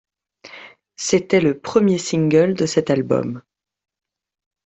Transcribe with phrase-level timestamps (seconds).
[0.95, 3.43] C'était le premier single de cet album.